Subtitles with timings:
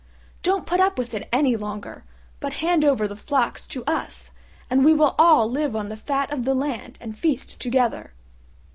[0.41, 2.03] Don't put up with it any longer,
[2.39, 4.31] but hand over the flocks to us,
[4.67, 8.11] and we will all live on the fat of the land and feast together."